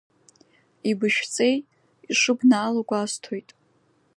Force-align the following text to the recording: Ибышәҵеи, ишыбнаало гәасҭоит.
Ибышәҵеи, 0.89 1.55
ишыбнаало 2.11 2.81
гәасҭоит. 2.87 3.49